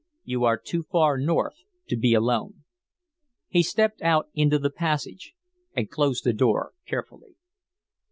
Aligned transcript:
You 0.23 0.45
are 0.45 0.57
too 0.57 0.81
far 0.81 1.15
north 1.19 1.57
to 1.89 1.95
be 1.95 2.15
alone." 2.15 2.63
He 3.49 3.61
stepped 3.61 4.01
out 4.01 4.29
into 4.33 4.57
the 4.57 4.71
passage 4.71 5.35
and 5.75 5.91
closed 5.91 6.23
the 6.23 6.33
door 6.33 6.73
carefully. 6.87 7.35